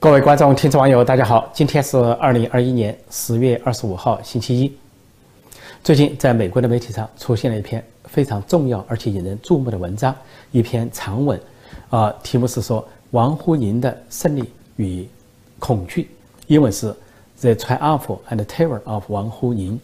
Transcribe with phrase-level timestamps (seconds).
[0.00, 1.50] 各位观众、听众、网友，大家好！
[1.52, 4.72] 今天是二零二一年十月二十五号，星期一。
[5.82, 10.14] 最近，在美国的媒体上出现了一篇非常重要而且引人注目的文章，
[10.52, 11.40] 一篇长文，
[11.90, 14.44] 啊，题目是说王沪宁的胜利
[14.76, 15.04] 与
[15.58, 16.08] 恐惧，
[16.46, 16.94] 英文是
[17.40, 19.80] The Triumph and Terror of 王沪宁。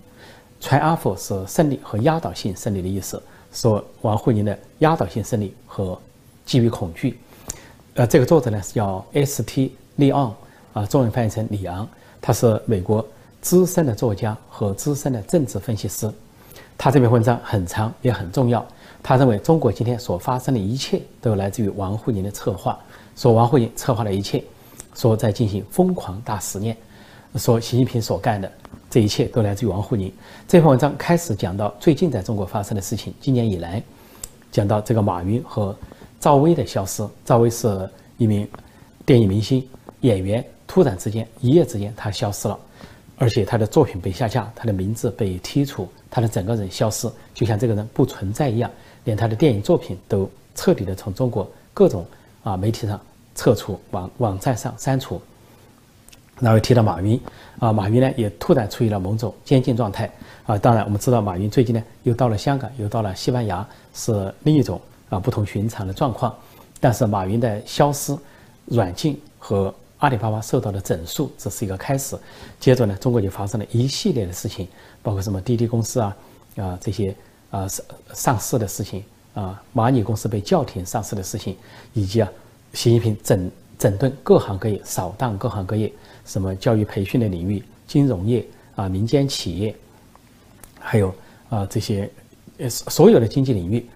[0.63, 3.21] Triumph 是胜利和压倒性胜利的意思，
[3.53, 6.01] 说王沪宁的压倒性胜利和
[6.47, 7.19] 基于恐惧。
[7.95, 9.73] 呃，这个作者呢是叫 S.T.
[9.97, 10.35] 利昂
[10.73, 11.89] 啊，中文翻译成李昂，
[12.21, 13.07] 他是美国
[13.41, 16.11] 资深的作家和资深的政治分析师。
[16.77, 18.65] 他这篇文章很长也很重要。
[19.03, 22.79] 他认为中国今天所发生的一切都来自于王沪宁的策划，
[23.15, 24.43] 说王沪宁策划了一切，
[24.95, 26.77] 说在进行疯狂大实验，
[27.37, 28.51] 说习近平所干的
[28.91, 30.13] 这一切都来自于王沪宁。
[30.49, 33.83] 这篇文章开始讲到最近在中国发生的事情，今年以来，
[34.51, 35.77] 讲到这个马云和
[36.19, 37.07] 赵薇的消失。
[37.25, 38.49] 赵薇是一名
[39.05, 39.65] 电影明星。
[40.05, 42.59] 演员突然之间一夜之间他消失了，
[43.17, 48.71] 而且他的作品被下架，他的名字被剔除，他的整个人消失，就像这个人不存在一样，
[49.05, 52.05] 连他的电影作品都彻底的从中国各种
[52.43, 53.01] 啊媒体上
[53.35, 55.21] 撤除，网网站上删除。
[56.39, 57.19] 然后提到马云
[57.59, 60.11] 啊，马云呢也突然处于了某种监禁状态
[60.45, 60.59] 啊。
[60.59, 66.35] 当然我们知道马云最近呢又到了香港，又到了西班牙，是另一种啊不同寻常的状况。
[66.79, 68.15] 但是马云的消失、
[68.67, 69.73] 软禁和
[70.05, 72.15] 阿里巴巴受到的整肃只是一个开始，
[72.61, 74.69] 接着呢，中国就发生了一系列的事情，
[75.03, 76.17] 包括什么滴滴公司啊，
[76.57, 77.17] 啊这些
[77.51, 81.57] 啊上上市的事情啊，蚂蚁公司被叫停上市的事情，
[81.95, 82.31] 以及啊，
[82.75, 85.91] 习近平整整顿各行各业，扫荡各行各业，
[86.27, 89.75] 什么教育培训的领域、金融业啊、民间企业，
[90.79, 91.15] 还有
[91.49, 92.11] 啊这些
[92.59, 93.87] 呃所有的经济领域，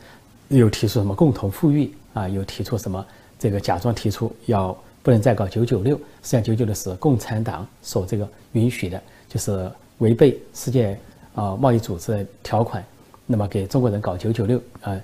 [0.49, 3.05] 又提出什么共同富裕啊，又提出什么
[3.39, 4.75] 这个假装提出要。
[5.03, 10.99] 不能再搞九九六，实际上九九六是共产党所这个允许的，就是违背世界
[11.35, 12.85] 啊贸易组织的条款。
[13.27, 14.99] 那么给中国人搞九九六啊，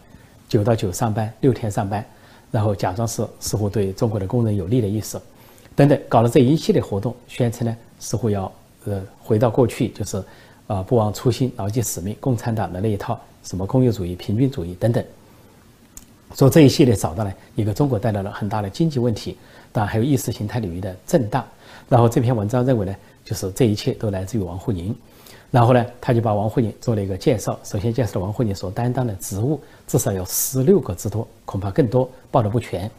[0.49, 2.05] 九到九上班，六天上班，
[2.51, 5.21] 然后假装是似乎对中国的工人有利的意思，
[5.77, 8.51] 等等，搞了这一系列活动，宣称呢似乎要
[8.85, 10.23] 呃回到过去，就是
[10.67, 15.05] 啊不忘初心，牢记使命，共产党的那一套什么工业主义、平均主义等等。
[16.35, 19.37] 说这一系列找到了一个中国带来了很大的经济问题，
[19.71, 21.45] 当然还有意识形态领域的震荡。
[21.89, 24.97] 然后这篇文章认为呢，就是这一切都来自于王沪宁。
[25.51, 27.57] 然后呢，他就把王沪宁做了一个介绍。
[27.63, 32.91] 首先介绍了王沪宁所担当的职务，至少有十六个之多，恐怕更多，报的不全。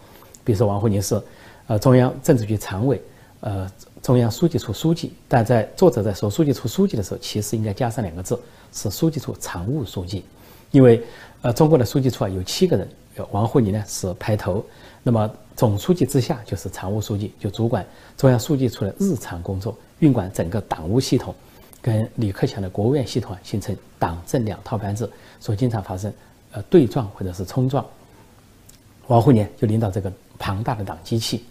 [0.45, 1.21] 比如说王沪宁是，
[1.67, 3.01] 呃，中央政治局常委，
[3.41, 3.69] 呃，
[4.01, 5.11] 中央书记处书记。
[5.27, 8.39] 但在作者在说书记处书记的时候，其实应该加上两个字，
[8.71, 10.23] 是书记处常务书记，
[10.71, 11.03] 因为，
[11.41, 12.87] 呃，中国的书记处啊有七个人。
[13.31, 14.63] 王沪宁呢是排头，
[15.03, 17.85] 那么总书记之下就是常务书记，就主管
[18.17, 21.33] 中央书记处的日常工作，运管整个党务系统，
[21.81, 25.09] 跟李克强的国务院系统形成党政两套班子，
[25.39, 26.11] 所以经常发生
[26.51, 27.85] 呃对撞或者是冲撞。
[29.07, 31.45] 王沪宁就领导这个庞大的党机器，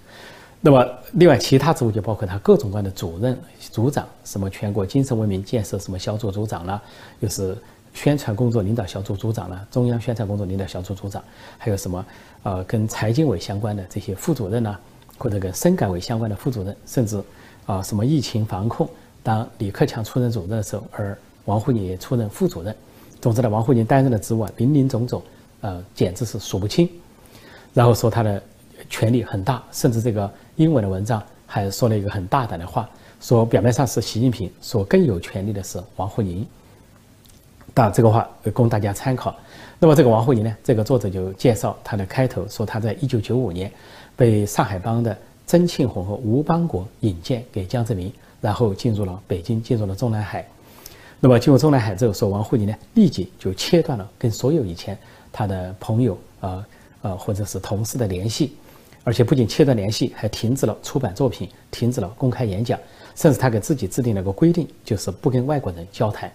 [0.61, 6.83] 那么另外其他职务就包括他各种各样的主任、组长，什么全国精神文明建设什么小组组长啦，
[7.21, 7.57] 又是。
[7.95, 11.23] 宣传工作领导小组组长呢，中央宣传工作领导小组组长，
[11.57, 12.05] 还有什么
[12.43, 14.77] 呃跟财经委相关的这些副主任呢，
[15.17, 17.23] 或者跟深改委相关的副主任，甚至
[17.65, 18.87] 啊什么疫情防控，
[19.23, 22.75] 当李克强出任主任的时候，而王沪宁也出任副主任。
[23.21, 25.23] 总之呢，王沪宁担任的职务啊林林总总，
[25.61, 26.91] 呃简直是数不清。
[27.73, 28.43] 然后说他的
[28.91, 32.91] 权力很大，甚至这个英文的文章还说了一个很大胆的话，
[33.21, 36.47] 说表面上是习近平，说更有权力的是王沪宁。
[37.75, 39.35] 但这个话供大家参考。
[39.81, 40.57] 那么这个王沪宁呢？
[40.63, 43.71] 这个作者就介绍他的开头说，他在一九九五年
[44.17, 45.15] 被上海帮的
[45.47, 50.47] 曾庆红和吴邦国引荐给江泽民，然后进入了北京，进入了中南海。
[51.21, 54.97] 那么进入中南海之后，说王沪宁呢立即就切断了跟所有以前
[55.33, 56.65] 他的朋友啊
[57.03, 58.55] 啊或者是同事的联系，
[59.03, 62.79] 而且不仅切断联系，还停止了出版作品，停止了公开演讲，
[63.17, 66.31] 甚至他给自己制定了个规定，就是不跟外国人交谈。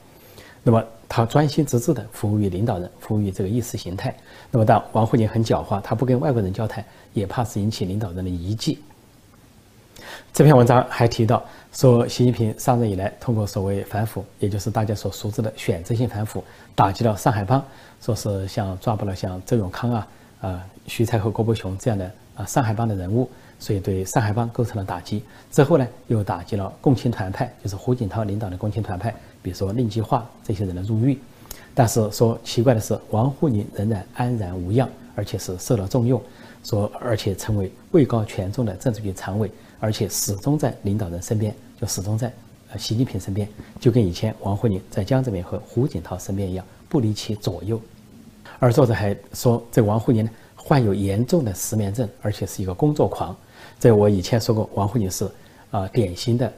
[0.64, 4.16] 那么他专心致志地服务于领导人，服务于这个意识形态。
[4.52, 6.84] 那么但王沪宁很狡猾，他不跟外国人交谈，
[7.14, 8.80] 也怕是引起领导人的疑忌。
[10.34, 16.44] 这篇文章还提到说，习近平上任以来，通过所谓反腐，也就是大家所熟知的选择性反腐，
[16.76, 17.64] 打击了上海帮，
[18.02, 20.08] 说是像抓捕了像周永康啊、
[20.42, 23.30] 啊徐才厚、郭伯雄这样的啊上海帮的人物，
[23.60, 25.24] 所以对上海帮构成了打击。
[25.52, 29.14] 之后呢，又打击了共青团派，就是胡锦涛领导的共青团派。
[29.42, 31.18] 比如说令计划这些人的入狱，
[31.74, 36.22] 但是说奇怪的是，王沪宁仍然安然无恙，而且是受到重用，
[36.64, 39.50] 说而且成为位高权重的政治局常委，
[39.80, 42.32] 而且始终在领导人身边，就始终在
[42.72, 43.48] 呃习近平身边，
[43.80, 47.80] 就跟以前王沪宁在江泽民和胡锦涛身边一样，不离其左右。
[48.60, 53.36] 而作者还说，这王沪宁呢患有严重的失眠症，而且是一个工作狂。
[53.80, 55.30] 这我以前说过，王沪宁是
[55.72, 56.52] 啊典型的。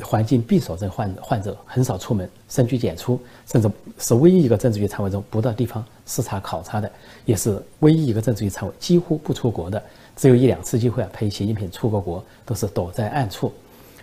[0.00, 6.90] 环境闭锁症患患者很少出门，深居简出，甚至是唯一一个政治局常委中不到地方视察考察的，
[7.24, 9.80] 也是唯一一个政治局常委几乎不出国的，
[10.16, 13.52] 只有一两次机会啊陪习近平出过国，都是躲在暗处，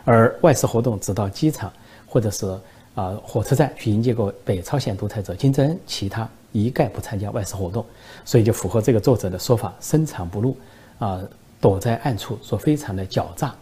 [0.06, 1.72] 而外事活动只到机场
[2.08, 2.48] 或者是
[2.96, 7.86] 啊火车站去迎接过北朝鲜独裁者金正恩，其他一概不参加外事活动，
[8.24, 10.56] 所以就符合这个作者的说法，深藏不露，
[11.00, 11.20] 啊
[11.60, 13.54] 躲在暗处，说非常的狡诈。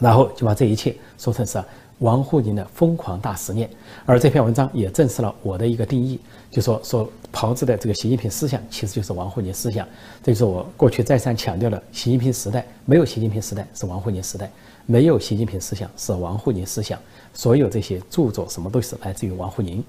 [0.00, 1.62] 然后就把这一切说成是
[1.98, 3.70] 王沪宁的疯狂大实验，
[4.04, 6.18] 而这篇文章也证实了我的一个定义，
[6.50, 9.86] 就说说炮制的这个习近平思想其实就是王沪宁思想，
[10.20, 14.50] 这就是我过去再三强调的，习近平时代没有习近平时代是王沪宁时代，
[14.84, 16.98] 没有习近平思想是王沪宁思想，
[17.34, 19.82] 所有这些著作什么都是来自于王沪宁。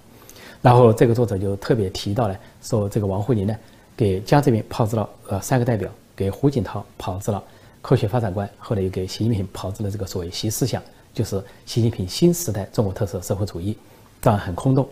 [0.62, 3.56] 然后这个作者就特别提到了说这个王沪宁呢，
[3.98, 7.44] 给江泽民炮制了呃三个代表，给胡锦涛炮制了。
[7.84, 10.82] 科学发展观，后来又给习近平炮制了这个所谓“习思想”，
[11.14, 13.78] 就是习近平新时代中国特色社会主义，
[14.22, 14.88] 当然很空洞。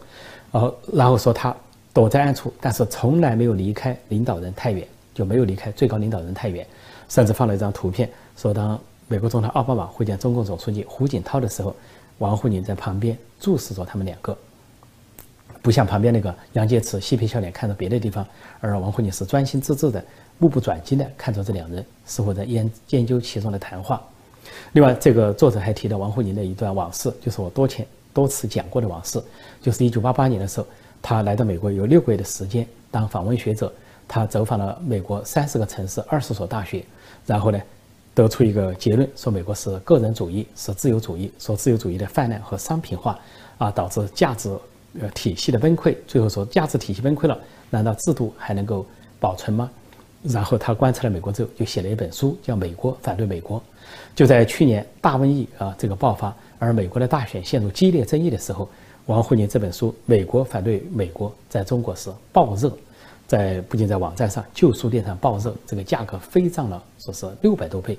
[0.52, 1.56] 呃，然后说他
[1.94, 6.68] 躲在暗处，但是从来没有离开领导人太远，就没有离开最高领导人太远，
[7.08, 8.78] 甚至放了一张图片，说当
[9.08, 11.74] 美国总统奥巴马会见中共总书记胡锦涛的时候，
[12.18, 14.38] 王沪宁在旁边注视着他们两个，
[15.62, 18.26] 不像旁边那个杨洁篪嬉皮笑脸看着别的地方，
[18.60, 20.04] 而王沪宁是专心致志的。
[20.40, 24.02] 目不转睛地看着这两人，似乎在研研究其中的谈话。
[24.74, 29.22] 另外，这个作者还提到王沪宁的一段往事，就是我多前多次讲过的往事。
[29.62, 30.66] 就是一九八八年的时候，
[31.00, 33.72] 他来到美国有六个月的时间当访问学者，
[34.08, 36.84] 他走访了美国三十个城市、二十所大学，
[37.28, 37.62] 然后呢，
[38.16, 43.20] 得出一个结论，说美国是个人主义，是自由主义，说自由主义的泛滥和商品化
[43.60, 44.50] 啊，导致价值
[45.00, 45.96] 呃体系的崩溃。
[46.08, 47.40] 最后说，价值体系崩溃了，
[47.70, 48.86] 难道制度还能够
[49.20, 49.70] 保存吗？
[50.24, 53.60] 然后他观察了美国之后，就写了一本书，叫《美国反对美国》。
[54.16, 58.70] 就在去年大瘟疫啊这个爆发，而美国的大选陷入激烈争议的时候，
[59.08, 62.72] 王沪宁这本书《美国反对美国》在中国是爆热，
[63.26, 67.98] 在不仅在网站上、旧书店上爆热，这个价格飞涨了，说是六百多倍。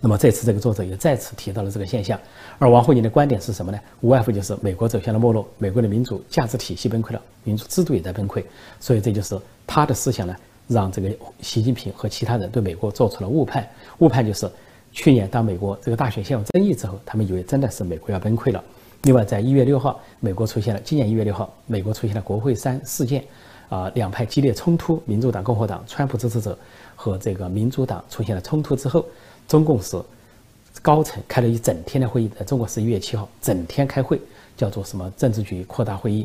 [0.00, 2.18] 那么这次这个作者也再次提到了这个现象，
[2.58, 3.78] 而王沪宁的观点是什么呢？
[4.00, 8.42] 无外乎就是美国走向了没落，美国的民主价值体系崩溃了，民主制度也在崩溃，
[8.80, 10.34] 所以这就是他的思想呢。
[10.68, 11.10] 让这个
[11.40, 13.68] 习近平和其他人对美国做出了误判，
[13.98, 14.48] 误判就是
[14.92, 18.62] 去年当美国这个大选陷入争议之后，他们以为真的是美国要崩溃了。
[19.02, 23.24] 另外，在一月六号，美国出现了今年一月六号，美国出现了国会山事件，
[23.68, 26.56] 啊，两派激烈冲突，民主党、共和党、川普支持者
[26.94, 29.04] 和这个民主党出现了冲突之后，
[29.50, 30.00] 中共是
[30.80, 34.20] 高层开了一整天的会议，在中国十一月七号整天开会，
[34.56, 36.24] 叫做什么政治局扩大会议，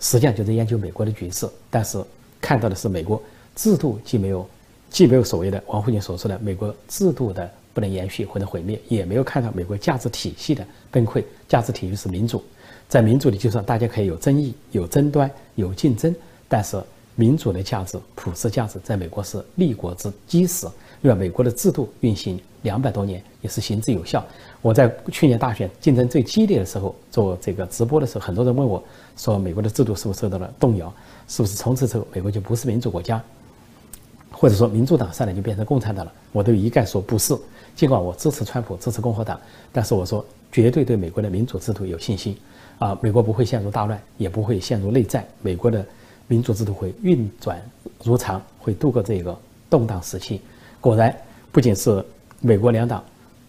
[0.00, 1.98] 实际上就在研究美国的局势，但是
[2.42, 3.20] 看到的是美国。
[3.56, 4.46] 制度既没有，
[4.90, 11.24] 既没有所谓的王沪宁所说的美国制度的不能延续或者毁灭，也没有看到美国价值体系的崩溃。
[11.48, 12.44] 价值体系是民主，
[12.86, 16.14] 在民主的基础上，大家可以有争议、有争端、有竞争，
[16.48, 16.78] 但是
[17.14, 20.66] 民主的价值、普世价值在美国是立国之基石。
[21.02, 24.24] 因为，美国的制度运行两百多年，也是行之有效。
[24.60, 28.82] 我在去年大选竞争最激烈的时候做这个直播的时候，很多人问我
[29.16, 30.92] 说：“美国的制度是不是受到了动摇？
[31.26, 33.20] 是不是从此之后美国就不是民主国家？”
[34.30, 37.36] 或者说民主党上来就变成共产党了，我都一概说不是。
[37.74, 39.40] 尽管我支持川普，支持共和党，
[39.72, 42.36] 但是我说绝对对美国的民主制度有信心。
[42.78, 45.84] 啊，美国不会陷入大乱，也不会陷入内战，美国的
[46.28, 47.60] 民主制度会运转
[48.04, 49.36] 如常，会度过这个
[49.68, 50.40] 动荡时期。
[50.82, 51.16] 果然，
[51.50, 52.04] 不仅是
[52.42, 53.02] 美国两党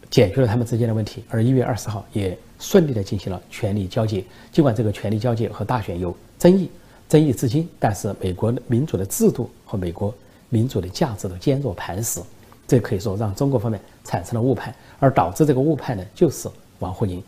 [0.09, 4.23] 解决了他们之间的问题，而一月二十号也顺利的进行了权力交接。
[4.53, 6.69] 尽管这个权力交接和大选有争议，
[7.09, 10.13] 争议至今，但是美国民主的制度和美国。
[10.49, 12.21] 民主的价值都坚若磐石，
[12.67, 16.47] 这可以说让中国方面产生了误判，而导致这个误判呢，就是
[16.77, 17.23] 王沪宁。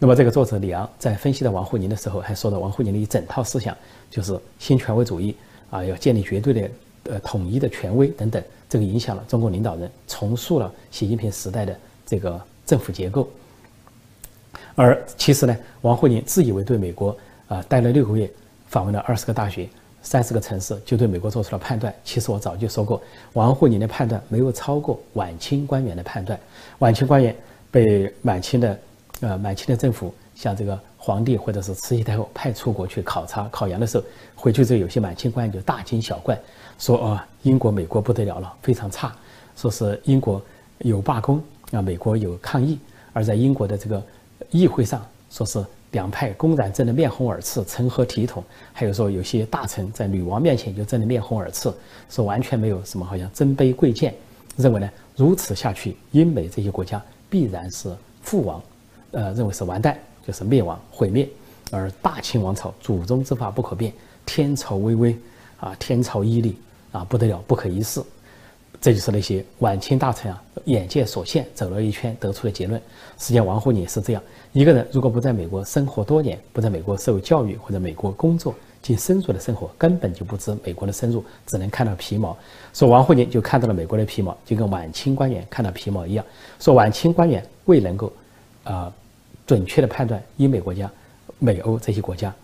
[0.00, 3.76] 那么，这个作者李昂在分析到王沪宁的时候，还说到王沪宁的一整套思想，
[4.10, 5.36] 就是新权威主义
[5.70, 6.70] 啊，要建立绝对的
[7.04, 13.28] 呃统一的权威等等，这个影响了中国领导人，重塑了习近平时代的这个政府结构。
[14.74, 17.16] 而其实呢，王沪宁自以为对美国
[17.48, 18.30] 啊待了六个月，
[18.68, 19.68] 访问了二十个大学。
[20.02, 21.92] 三十个城市就对美国做出了判断。
[22.04, 26.38] 其实我早就说过，王沪宁的判断没有超过晚清官员的判断。
[26.78, 27.34] 晚清官员
[27.72, 28.78] 被满清的，
[29.22, 34.02] 呃，满清的政府像这个皇帝或者是慈禧太后派出国去考察考研的时候，
[34.34, 36.36] 回去之后有些满清官员就大惊小怪，
[36.80, 39.14] 说啊，英国、美国不得了了，非常差，
[39.54, 40.42] 说是英国
[40.78, 42.76] 有罢工啊，美国有抗议，
[43.12, 44.02] 而在英国的这个
[44.50, 48.42] 议会上，说是两派公然争得面红耳赤、成何体统？
[48.72, 51.72] 还有说有些大臣在女王面前就争得面红耳赤，
[52.10, 54.12] 说完全没有什么好像尊卑贵贱，
[54.56, 57.94] 认为呢如此下去，英美这些国家必然是
[58.24, 58.60] 覆亡，
[59.12, 59.96] 呃，认为是完蛋，
[60.26, 61.28] 就是灭亡毁灭，
[61.70, 63.92] 而大清王朝祖宗之法不可变，
[64.24, 65.16] 天朝巍巍
[65.60, 66.56] 啊，天朝屹立
[66.90, 68.02] 啊，不得了，不可一世。
[68.78, 72.80] 这就是那些晚清大臣啊，眼界所限，走了一圈得出的结论。
[73.18, 82.36] 实际上，王沪宁是这样一个人，如果不在美国生活多年，不在美国受教育或者美国工作进深入的生活，根本就不知美国的深入，只能看到皮毛。
[82.74, 86.24] 说王沪宁就看到了美国的皮毛，就跟晚清官员看到皮毛一样。
[86.60, 88.12] 说晚清官员未能够，
[88.62, 88.92] 啊，
[89.46, 90.90] 准确的判断英美国家、
[91.38, 92.34] 美欧这些国家，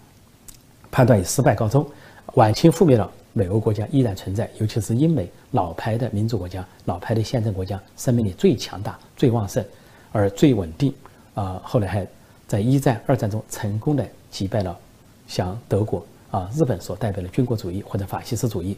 [0.90, 1.87] 判断以失败告终。
[2.35, 3.11] 晚清覆灭了。
[3.35, 9.64] 美欧国家依然存在，尤其是英美老牌的民主国家、老牌的宪政国家，生命力最强大、最旺盛，
[10.12, 10.92] 而最稳定。
[11.32, 12.06] 啊，后来还
[12.47, 14.78] 在一战、二战中成功的击败了
[15.26, 18.76] 像德国、啊日本所代表的军国主义或者法西斯主义。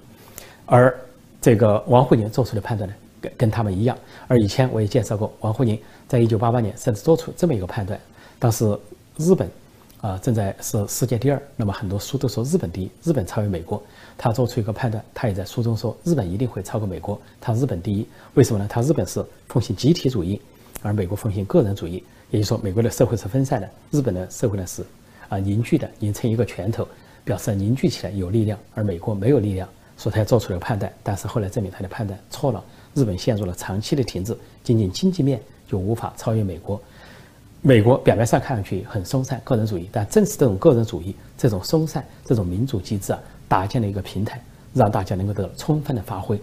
[0.66, 0.96] 而
[1.40, 3.98] 这个王沪宁做出的判断呢，跟跟他们一样。
[4.28, 5.76] 而以前我也介绍过，王沪宁
[6.06, 7.98] 在一九八八年甚至做出这么一个判断：
[8.44, 8.78] 当时
[9.16, 9.48] 日本
[10.02, 13.82] 啊正在是世界第二，那么很多书都说日本第一，日本超越美国。
[14.18, 18.06] 他做出一个判断，他也在书中说，日本一定会超过美国，他日本第一。
[18.34, 18.68] 为什么呢？
[18.68, 20.38] 他日本是奉行集体主义，
[20.82, 22.04] 而美国奉行个人主义。
[22.30, 24.84] 也就是说，美国的社会是分散的，日本的社会呢是
[25.30, 26.86] 啊凝聚的，拧成一个拳头，
[27.24, 28.58] 表示凝聚起来有力量。
[28.74, 30.92] 而美国没有力量，所以他做出了判断。
[31.02, 36.78] 但是后来证明他的判断错了，日本陷入了长期的停滞，仅仅经济面就无法超越美国。
[37.66, 43.18] 美国表面上看上去很松散个人主义，但正是这种个人主义、这种松散、这种民主机制啊。
[43.48, 44.42] 搭建了一个平台，
[44.74, 46.38] 让大家能够得到充分的发挥，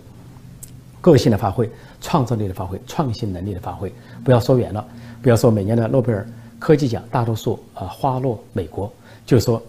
[1.00, 3.92] 个性的发挥、创造力的发挥、创新能力的发挥。
[4.24, 4.84] 不要说远了，
[5.22, 8.92] 不要说每年的诺贝尔科技奖大多数啊花落美国，
[9.26, 9.62] 就是说，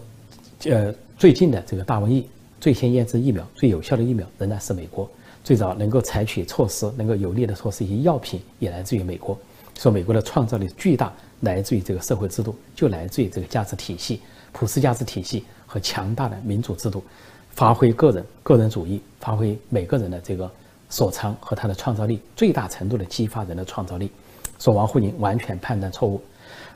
[0.65, 2.27] 呃，最近的这个大瘟疫，
[2.61, 5.09] 最先研制疫苗、最有效的疫苗仍然是美国，
[5.43, 9.37] 最早能够采取措施、能够有力的措施一些药品也来自于美国。
[9.75, 11.11] 说美国的创造力巨大，
[11.43, 14.19] 来自于这个社会制度，就来自于这个价值体系、
[14.51, 15.45] 普世价值体系。
[15.65, 17.03] 和强大的民主制度，
[17.49, 20.47] 发挥个人个人主义，发挥每个人的这个
[20.87, 24.11] 所长和他的创造力，最大程度的激发人的创造力。
[24.59, 26.21] 说王沪宁完全判断错误。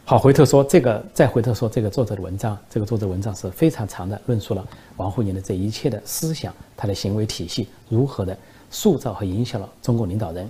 [0.04, 8.36] 好，回头说这个，再回头说这个作者的文章，这个作者文章是非常长的，论述了王沪宁的这一切的思想，他的行为体系如何的
[8.72, 10.50] 塑造和影响了中国领导人。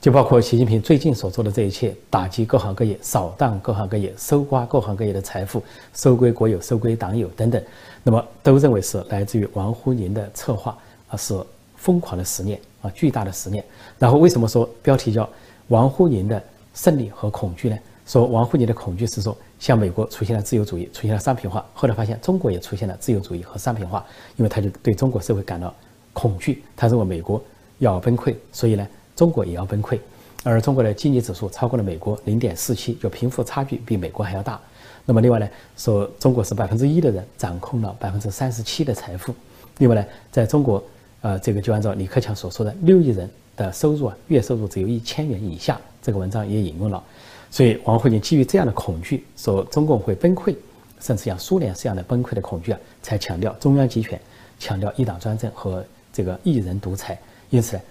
[0.00, 5.62] 就包括习近平最近所做的这一切，打击各行各业、扫荡各行各业、搜刮各行各业的财富、
[5.92, 7.62] 收归国有、收归党有等等，
[8.02, 10.76] 那么都认为是来自于王沪宁的策划，
[11.08, 11.38] 啊，是
[11.76, 13.62] 疯狂的实验啊，巨大的实验。
[13.98, 15.28] 然后为什么说标题叫
[15.68, 16.42] 王沪宁的
[16.74, 17.78] 胜利和恐惧呢？
[18.06, 24.02] 说王沪宁的恐惧是说，像美国出现了自由主义，出现了商品化，后来发现中国也出现了自由主义和商品化，
[24.36, 25.74] 因为他就对中国社会感到
[26.14, 27.42] 恐惧，他认为美国
[27.78, 28.88] 要崩溃，所以呢。
[29.20, 29.98] 中国也要崩溃，
[30.42, 34.58] 而中国的经济指数超过了美国零点四七，就贫富差距比美国还要大。
[35.04, 35.46] 那么另外呢，
[35.76, 39.34] 说中国是百分之一的人掌控了百分之三十七的财富。
[39.76, 40.82] 另外呢，在中国，
[41.20, 45.78] 呃，这个就按照李克强所说的六亿人的收入啊，月收入只有一千元以下。
[46.00, 47.04] 这个文章也引用了。
[47.50, 50.56] 所以王沪宁基于这样的恐惧，说中共会崩溃，
[50.98, 54.18] 甚至像苏联这样的崩溃的恐惧啊，才强调中央集权，
[54.58, 57.18] 强调一党专政和这个一人独裁。
[57.50, 57.82] 因此呢。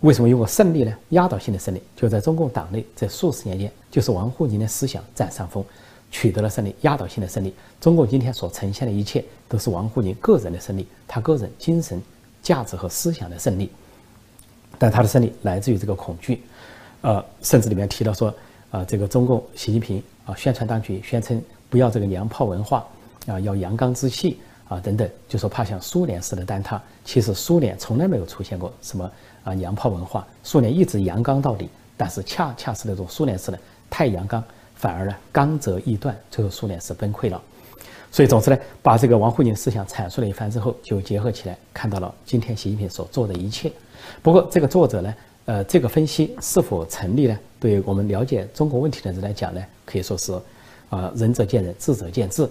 [0.00, 0.96] 为什么有个胜利呢？
[1.10, 5.64] 压倒性的胜利，就在中共党内，这数十年间，就是王沪宁的思想占上风，
[6.10, 7.52] 取得了胜利，压倒性的胜利。
[7.80, 12.00] 中共今天所呈现的一切，都是王沪宁个人的胜利，他个人精神
[12.40, 13.70] 价值和思想的胜利。
[14.78, 16.42] 但他的胜利来自于这个恐惧，
[17.00, 18.32] 呃，甚至里面提到说，
[18.70, 22.86] 啊，这个中共习近平啊，宣传当局宣称不要这个娘炮文化，
[23.26, 24.38] 啊，要阳刚之气
[24.68, 26.80] 啊，等等，就说怕像苏联式的坍塌。
[27.04, 29.10] 其实苏联从来没有出现过什么。
[29.44, 33.58] 啊，娘炮文化，苏联一直阳刚到底，但是恰恰是那种苏联式的
[33.88, 34.44] 太阳刚，
[34.74, 37.40] 反而呢刚则易断，最后苏联是崩溃了。
[38.12, 43.72] 所以总之呢，把这个王沪宁思想阐述了一番之后，就结合起来看到了今天习近平所做的一切。
[44.20, 45.14] 不过这个作者呢，
[45.46, 47.38] 呃，这个分析是否成立呢？
[47.58, 50.38] 对我们了解中国问题的人来讲呢，可以说是
[50.90, 52.46] 啊，仁者见仁，智者见智。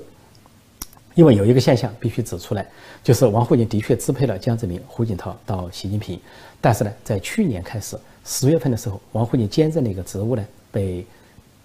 [1.18, 2.64] 因为有一个现象必须指出来，
[3.04, 6.20] 就是王沪宁的确支配了江泽民、胡锦涛到习近平，
[6.62, 11.04] 但是呢，在去年开始十月份的时候，王沪宁兼任的一个职务呢被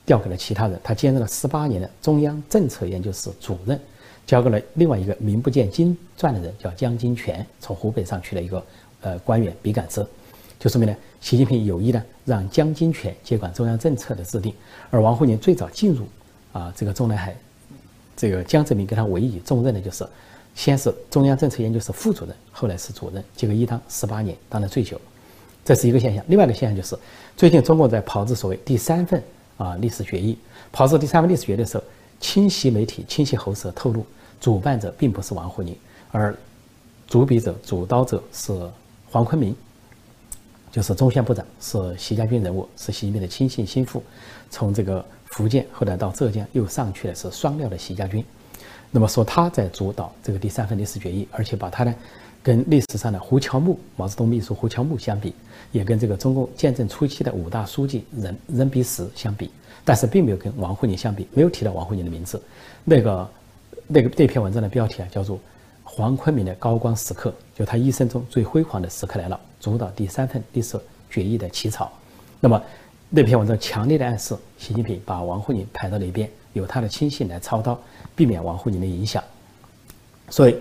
[0.07, 3.79] 调给了其他人，他兼任了十八年的中央政策研究室主任，
[4.27, 8.65] 交给了另外一个名不见经传的人，叫江金泉，从湖北上去的一个
[9.03, 10.09] 呃官员笔杆子，
[10.59, 14.55] 就说明呢，习近平有意呢让江金泉接管中央政策的制定，
[14.89, 16.07] 而王沪宁最早进入
[16.55, 17.37] 啊这个中南海，
[18.16, 20.07] 这个江泽民给他委以重任的就是，
[20.54, 25.00] 先是中央政策研究室副主任，后来是主任，结果一当十八年，当了最久，
[25.64, 26.25] 这是一个现象。
[26.28, 26.97] 另外一个现象就是，
[27.37, 29.23] 最近中国在炮制所谓第三份
[29.57, 30.37] 啊历史决议，
[30.71, 31.85] 炮制第三份历史决议的时候，
[32.21, 34.04] 清晰媒体清晰喉舌透露，
[34.40, 35.76] 主办者并不是王沪宁，
[36.11, 36.37] 而
[37.09, 38.52] 主笔者、主刀者是
[39.11, 39.54] 黄坤明。
[40.73, 44.02] 就是中宣部长是习家军人物，是习近平的亲信心腹。
[44.50, 48.25] 从这个福建后来到浙江又上去的是双料的习家军。
[48.91, 51.95] 那么说他在主导这个第三份历史决议，而且把他呢
[52.43, 55.35] 跟历史上的胡乔木、毛泽东秘书胡乔木相比，
[55.73, 59.50] 也跟这个中共建政初期的五大书记任任弼时相比，
[59.85, 62.41] 但是并没有跟王沪宁相比，没有提到王沪宁的名字。
[62.83, 63.31] 那个
[63.87, 65.38] 那个那篇文章的标题啊叫做。
[65.95, 70.81] 黄坤明的高光时刻，就他一生中最辉煌的时刻来了，主导第三份历史
[71.11, 71.93] 决议的起草。
[72.41, 72.59] 那么
[73.11, 77.79] 那篇文章强烈的暗示，习近平把王沪宁排到了一边，由他的亲信来操刀，
[78.17, 79.23] 避免王沪宁的影响。
[80.31, 80.57] 所以，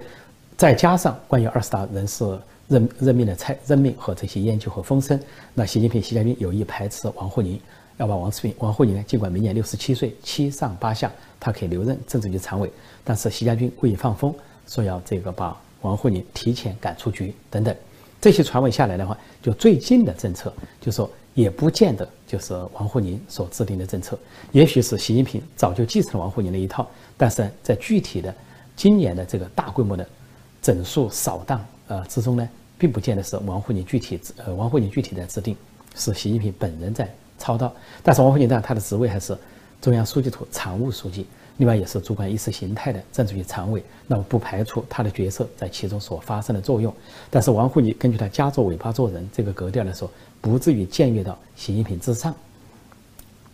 [0.57, 5.17] 再加上关于二十大人事任任命的蔡任命和这些研究和风声，
[5.53, 7.57] 那习近平、习家军有意排斥王沪宁，
[7.95, 11.09] 要把王世平、王沪宁呢，尽管明年六十七岁，七上八下，
[11.39, 12.69] 他可以留任政治局常委，
[13.05, 14.35] 但是习家军故意放风。
[14.71, 17.75] 说要这个把王沪宁提前赶出局等等，
[18.21, 24.17] 这些传闻下来的话，就最近的政策，就说也不见得就是王沪宁所制定的政策，
[24.53, 28.33] 也许是习近平早就继承了王沪宁的一套，但是在具体的
[28.77, 30.07] 今年的这个大规模的
[30.61, 32.47] 整肃扫荡呃之中呢，
[32.77, 35.53] 并不见得是王沪宁具体呃王沪宁具体在制定，
[35.95, 39.37] 是习近平本人在操刀，但是王沪宁呢，他的职位还是
[39.81, 41.25] 中央书记处常务书记。
[41.61, 46.91] 另外也是主管意识形态的政治局常委，那么不排除他的角色在其中所发生的作用。
[47.29, 50.09] 但是王沪宁根据他夹着尾巴做人这个格调来说，
[50.41, 52.33] 不至于僭越到习近平之上。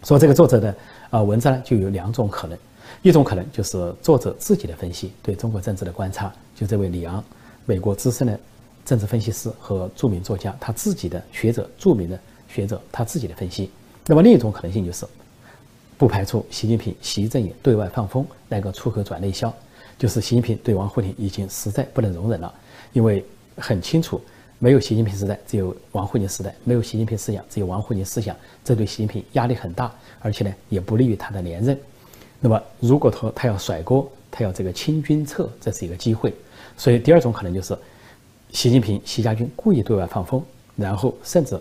[0.04, 0.74] 说这个作者的
[1.10, 2.58] 啊文章呢，就有两种可能，
[3.02, 7.22] 一种可能就是作者自己的分析，对中国政治的观察，就这位李昂，
[7.66, 8.40] 美国资深的
[8.86, 13.70] 政治分析师和著名作家，他自己的学者，著名的学者，他自己的分析。
[14.06, 15.06] 那么另一种可能性就是。
[15.98, 19.52] 不排除习近平、习政也对外放风，来个出口转内销，
[19.98, 22.54] 就是习近平对王沪宁已经实在不能容忍了，
[22.94, 23.26] 因为
[23.58, 24.22] 很清楚，
[24.60, 31.76] 没有习近平时代，只有王沪宁时代；没有习近平思想，只有王沪宁思想，这对习近平压力很大，而且呢，也不利于他的连任。
[32.40, 36.32] 那么，如果说他要甩锅，他要这个清君侧，这是一个机会。
[36.78, 37.76] 所以，第二种可能就是，
[38.52, 40.44] 习近平、习家军故意对外放风，
[40.76, 41.60] 然后甚至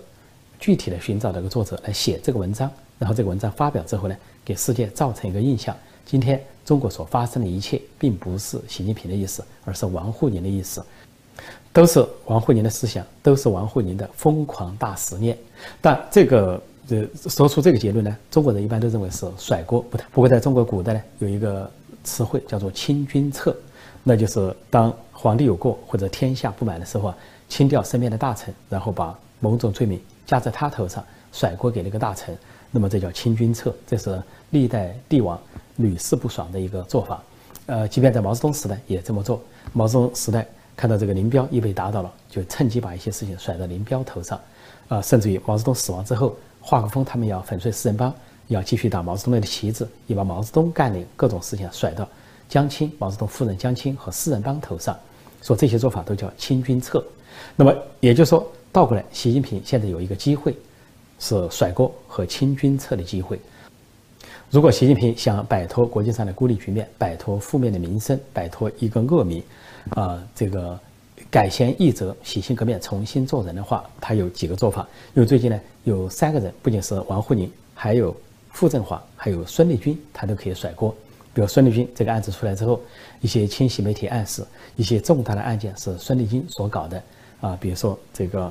[0.60, 2.70] 具体的寻找这个作者来写这个文章。
[2.98, 10.82] 然后这个文章发表之后呢，给世界造成一个印象：今天中国所发生的一切，并不是习近平的意思，而是王沪宁的意思，
[11.72, 15.36] 都是王沪宁的思想，都是王沪宁的疯狂大实验。
[15.80, 19.80] 但这个呃说出这个结论呢，中国人一般都认为是甩锅。
[19.82, 21.70] 不不过在中国古代呢，有一个
[22.02, 23.54] 词汇叫做清君侧，
[24.02, 32.34] 那就是当皇帝有过或者天下不满的时候啊，清掉身边的大臣，然后把某种罪名加在他头上，甩锅给那个大臣。
[32.76, 35.40] 那么这叫清君侧，这是历代帝王
[35.76, 37.22] 屡试不爽的一个做法。
[37.64, 39.40] 呃，即便在毛泽东时代也这么做。
[39.72, 44.38] 毛泽东时代看到这个林彪一被打倒了，就趁机把一些事情甩到林彪头上。
[44.88, 48.12] 啊，甚至于毛泽东死亡之后，华国锋他们要粉碎四人帮，
[48.48, 52.06] 要继续打毛泽东的旗帜，也把毛泽东干的各种事情甩到
[52.46, 54.94] 江青、毛泽东夫人江青和四人帮头上，
[55.40, 57.02] 说这些做法都叫清君侧。
[57.56, 60.54] 那么也就是说，倒过来，习近平现在有一个机会。
[61.18, 63.40] 是甩锅和清君侧的机会。
[64.50, 69.42] 如果习近平想摆脱国际上的孤立局面，摆脱负面的名声，摆脱一个恶名，
[69.90, 70.78] 啊，这个
[71.28, 74.86] 改弦易辙，洗心革面，重新做人的话，他有几个做法。
[75.14, 78.14] 因为最近呢，有三个人，不仅是王沪宁，还有
[78.52, 80.94] 傅政华，还有孙立军，他都可以甩锅。
[81.34, 82.80] 比如孙立军这个案子出来之后，
[83.20, 87.02] 一些清晰媒体暗示，一些重大的案件是孙立军所搞的
[87.40, 88.50] 啊，比如说这个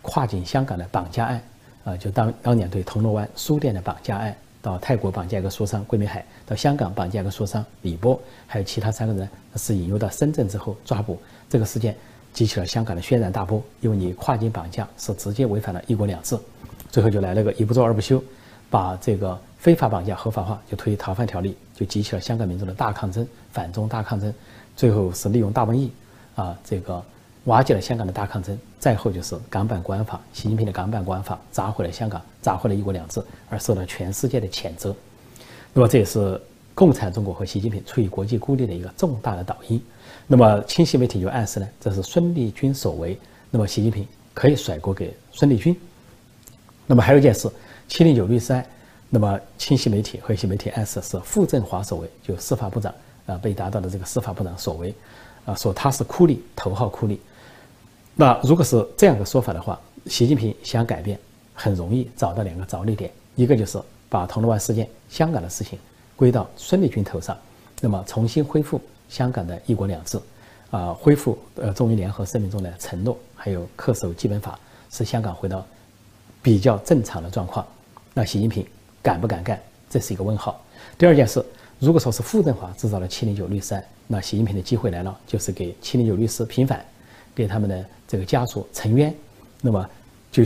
[0.00, 1.42] 跨境香港的绑架案。
[1.84, 11.18] 啊，就当当年对铜锣湾书店的绑架案，到泰国绑架一个书商桂明海，到香港绑架一个书商李波，还有其他三个人是引诱到深圳之后抓捕。
[11.48, 11.96] 这个事件
[12.34, 16.38] 激起了香港的轩然大波，因为你跨境绑架是直接违反了一国两制。
[16.90, 18.22] 最后就来了个一不做二不休，
[18.68, 24.32] 把这个非法绑架合法化，就推逃犯条例，就激起了香港民众的大抗争，反中大抗争。
[24.76, 25.90] 最后是利用大瘟疫，
[26.34, 27.02] 啊，这个。
[27.44, 34.96] 瓦解了香港的大抗争，再后就是港版国安法，习近平的港版国安法砸毁了香港，砸毁了一国两制，而受到全世界的谴责。
[35.74, 36.40] 那么这也是
[36.74, 39.80] 共产中国和习近平处于国际孤立的一个重大的导因。
[40.26, 43.18] 那么清晰媒体就暗示呢，这是孙立军所为。
[43.50, 45.78] 那么习近平可以甩锅给孙立军。
[46.86, 47.50] 那么还有一件事，
[47.86, 48.64] 七零九律师案，
[49.10, 52.94] 那么清晰媒体和一些媒体暗示是傅政华所为，就司法部长
[53.26, 54.94] 啊被打倒的这个司法部长所为，
[55.44, 57.18] 啊说他是酷吏，头号酷吏。
[58.20, 61.18] 那如果是这样的说法的话，习近平想改变，
[61.54, 63.80] 很容易找到两个着力点，一个就是
[64.10, 65.78] 把铜锣湾事件、香港的事情
[66.16, 67.34] 归到孙立军头上，
[67.80, 68.78] 那么重新恢复
[69.08, 70.20] 香港的一国两制，
[70.70, 75.66] 啊，恢复呃中英联合声明中的承诺，还有恪守基本法，使香港回到
[76.42, 77.66] 比较正常的状况。
[78.12, 78.66] 那习近平
[79.00, 79.58] 敢不敢干？
[79.88, 80.62] 这是一个问号。
[80.98, 81.42] 第二件事，
[81.78, 86.84] 如果说是傅政华制造了七零九律师案，那习近平的机会来了，就是给七零九律师平反，
[87.34, 89.14] 给他们的这个家属沉冤。
[89.60, 89.88] 那么，
[90.32, 90.42] 就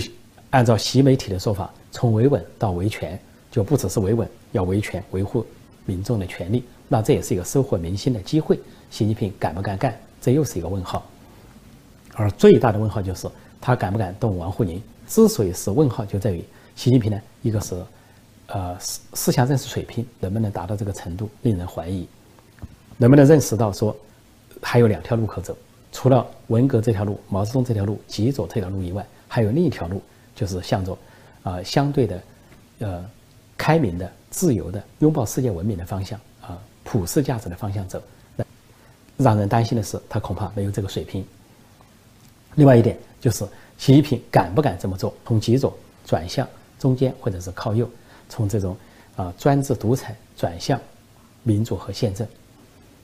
[0.51, 3.19] 按照习媒体的说法，从维稳到维权，
[3.51, 5.47] 就不只是维稳，要维权，维护
[5.85, 6.65] 民众的权利。
[6.89, 8.59] 那这也是一个收获民心的机会。
[8.91, 9.99] 习近平敢不敢干？
[10.21, 11.05] 这又是一个问号。
[12.15, 13.29] 而最大的问号就是
[13.61, 14.81] 他敢不敢动王沪宁？
[15.07, 16.45] 之所以是问号，就在于
[16.77, 17.75] 习近平呢，一个是，
[18.47, 22.07] 呃，思思想认识水平能不能达到这个程度，令人怀疑。
[22.97, 23.97] 能不能认识到说，
[24.63, 25.57] 还有两条路可走？
[25.95, 30.03] 除了文革这条路、毛泽东这条路、极左这条路以外，还有另一条路，
[30.35, 30.99] 就是向着
[31.45, 32.23] 啊相对的
[32.81, 33.11] 呃
[33.57, 38.03] 开明的、自由的、拥抱世界文明的方向啊普世价值的方向走。
[38.37, 38.45] 那
[39.17, 41.25] 让人担心的是，他恐怕没有这个水平。
[42.57, 43.47] 另外一点就是，
[43.79, 45.15] 习近平敢不敢这么做？
[45.25, 45.73] 从极左
[46.05, 47.89] 转向中间，或者是靠右，
[48.29, 48.77] 从这种
[49.15, 50.79] 啊专制独裁转向
[51.45, 52.27] 民主和宪政。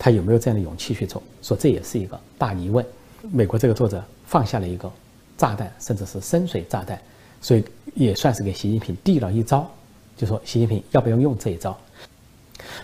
[0.01, 1.23] 他有没有这样的勇气去做？
[1.43, 2.83] 说这也是一个大疑问。
[3.31, 4.91] 美国这个作者放下了一个
[5.37, 6.99] 炸弹，甚至是深水炸弹，
[7.43, 7.63] 所以
[7.95, 9.71] 也算是给习近平递了一招，
[10.17, 11.79] 就说习近平要不要用这一招？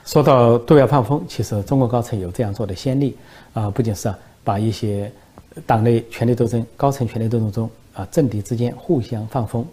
[0.05, 3.17] 说到对外放风，其实中国高层有这样做的先例
[3.55, 5.11] 啊，不仅是把一些
[5.67, 9.67] 党内权力斗争、高层权力斗争中啊政敌之间互相放风，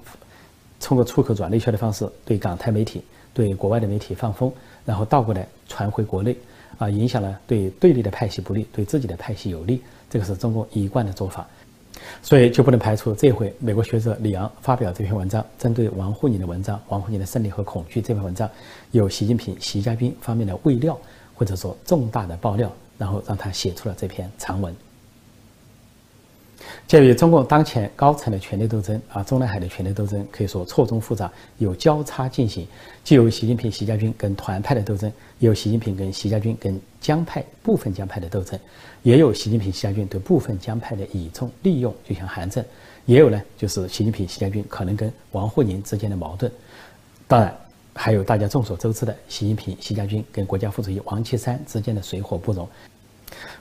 [0.79, 3.03] 通过出口转内销的方式对港台媒体、
[3.33, 4.49] 对国外的媒体放风，
[4.85, 6.33] 然后倒过来传回国内。
[6.77, 11.47] 啊，影响了对对立的派系不利，对自己的派系有利，这个是中国一贯的做法，
[12.21, 18.49] 所以就不能排除这回美国学者李昂发表这篇文章，针对王沪宁的文章《王沪宁的胜利和恐惧》这篇文章，
[18.91, 20.99] 有习近平、习家兵方面的未料
[21.35, 24.75] 或者说重大的爆料，然后让他写出了这篇长文。
[26.87, 32.67] 鉴于中共当前高层的权力斗争啊，中南海的权力斗争可以说错综复杂，有交叉进行，
[33.03, 38.59] 既有习近平、习家军跟团派的斗争，也有习近平跟习家军跟江派部分江派的斗争，
[39.01, 42.63] 也有习近平、习家军对部分江派的倚重利用，就像韩正，
[43.05, 46.51] 也有呢，就是习近平、习家军可能跟王沪宁之间的矛盾，
[47.27, 47.55] 当然
[47.93, 52.67] 还有大家众所周知的习近平、习家军跟国家副主席王岐山之间的水火不容。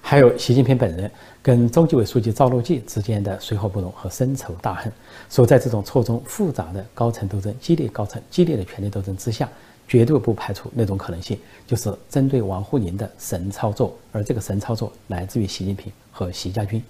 [0.00, 1.10] 还有习近平本人
[1.42, 4.92] 跟中纪委书记赵乐际之间的水火不容和深仇大恨，
[5.28, 9.48] 所以在这种错综复杂的高层斗争、激烈高层激烈的权力斗争之下，
[9.88, 16.82] 绝对不排除那种可能性，就是针对王沪宁的神操作，而这个神操作来自于习近平和习家军，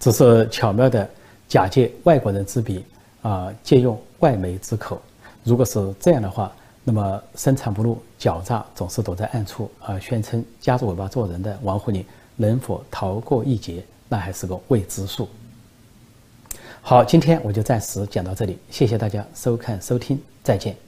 [0.00, 1.08] 只是巧妙的
[1.48, 2.84] 假借外国人之笔
[3.22, 5.00] 啊，借用外媒之口。
[5.44, 6.52] 如果是这样的话。
[6.90, 12.02] 那么深藏不露、狡诈，总是躲在暗处啊，宣称夹着尾巴做人的王沪宁
[12.34, 15.28] 能否逃过一劫，那还是个未知数。
[16.80, 20.87] 好，今天我就暂时讲到这里，谢谢大家收看收听，再见。